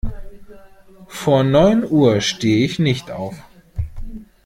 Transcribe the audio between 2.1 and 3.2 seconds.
stehe ich nicht